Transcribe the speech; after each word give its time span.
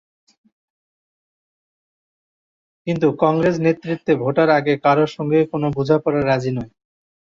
কিন্তু 2.87 3.07
কংগ্রেস 3.23 3.55
নেতৃত্ব 3.59 4.07
ভোটের 4.21 4.49
আগে 4.57 4.73
কারও 4.85 5.05
সঙ্গেই 5.15 5.45
কোনো 5.51 5.67
বোঝাপড়ায় 5.77 6.27
রাজি 6.27 6.51
নয়। 6.57 6.71